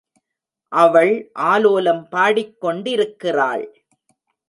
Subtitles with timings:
[0.71, 1.31] அவள்
[1.39, 3.65] ஆலோலம் பாடிக் கொண்டிருக்கிறாள்.